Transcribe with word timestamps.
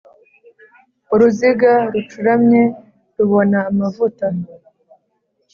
uruziga 1.13 1.71
rucuramye 1.93 2.61
rubona 3.17 3.57
amavuta 3.69 4.25